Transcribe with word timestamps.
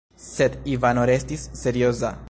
Sed 0.27 0.55
Ivano 0.75 1.03
restis 1.11 1.47
serioza. 1.63 2.15